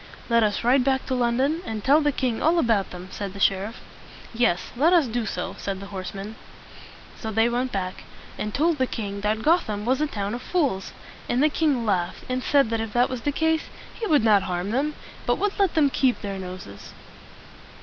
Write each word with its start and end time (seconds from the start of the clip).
"Let 0.29 0.41
us 0.41 0.63
ride 0.63 0.83
back 0.83 1.05
to 1.05 1.13
London, 1.13 1.61
and 1.63 1.83
tell 1.83 2.01
the 2.01 2.11
king 2.11 2.41
all 2.41 2.57
about 2.57 2.89
them," 2.89 3.09
said 3.11 3.33
the 3.33 3.39
sheriff. 3.39 3.81
"Yes, 4.33 4.71
let 4.75 4.93
us 4.93 5.05
do 5.05 5.27
so," 5.27 5.53
said 5.59 5.79
the 5.79 5.85
horsemen. 5.93 6.37
So 7.19 7.31
they 7.31 7.47
went 7.47 7.71
back, 7.71 8.03
and 8.35 8.51
told 8.51 8.79
the 8.79 8.87
king 8.87 9.21
that 9.21 9.43
Gotham 9.43 9.85
was 9.85 10.01
a 10.01 10.07
town 10.07 10.33
of 10.33 10.41
fools; 10.41 10.91
and 11.29 11.43
the 11.43 11.49
king 11.49 11.85
laughed, 11.85 12.23
and 12.27 12.41
said 12.41 12.71
that 12.71 12.81
if 12.81 12.93
that 12.93 13.11
was 13.11 13.21
the 13.21 13.31
case, 13.31 13.65
he 13.93 14.07
would 14.07 14.23
not 14.23 14.41
harm 14.41 14.71
them, 14.71 14.95
but 15.27 15.37
would 15.37 15.59
let 15.59 15.75
them 15.75 15.91
keep 15.91 16.21
their 16.21 16.39
noses. 16.39 16.93